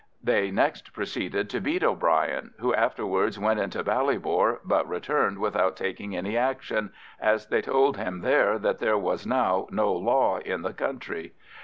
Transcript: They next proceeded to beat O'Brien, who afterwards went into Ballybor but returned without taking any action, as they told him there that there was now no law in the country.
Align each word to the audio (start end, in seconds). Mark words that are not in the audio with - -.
They 0.23 0.49
next 0.49 0.93
proceeded 0.93 1.47
to 1.51 1.61
beat 1.61 1.83
O'Brien, 1.83 2.55
who 2.59 2.73
afterwards 2.73 3.37
went 3.37 3.59
into 3.59 3.83
Ballybor 3.83 4.57
but 4.65 4.89
returned 4.89 5.37
without 5.37 5.75
taking 5.77 6.15
any 6.17 6.35
action, 6.35 6.91
as 7.19 7.45
they 7.49 7.61
told 7.61 7.97
him 7.97 8.21
there 8.21 8.57
that 8.57 8.79
there 8.79 8.97
was 8.97 9.27
now 9.27 9.67
no 9.69 9.93
law 9.93 10.37
in 10.39 10.63
the 10.63 10.73
country. 10.73 11.33